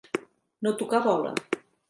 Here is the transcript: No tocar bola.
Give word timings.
No 0.67 0.71
tocar 0.79 1.03
bola. 1.11 1.35